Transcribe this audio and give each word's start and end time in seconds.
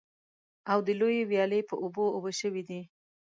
او 0.71 0.79
د 0.87 0.89
لویې 0.99 1.23
ويالې 1.29 1.59
په 1.69 1.75
اوبو 1.83 2.05
اوبه 2.15 2.31
شوي 2.41 2.63
دي. 2.69 2.81